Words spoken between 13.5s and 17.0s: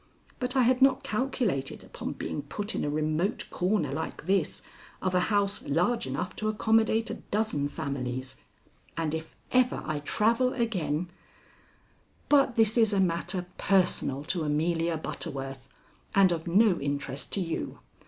personal to Amelia Butterworth, and of no